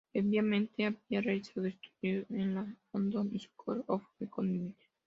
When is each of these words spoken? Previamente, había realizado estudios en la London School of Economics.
Previamente, 0.11 0.83
había 0.83 1.21
realizado 1.21 1.67
estudios 1.67 2.25
en 2.31 2.55
la 2.55 2.65
London 2.91 3.29
School 3.39 3.83
of 3.85 4.01
Economics. 4.19 4.79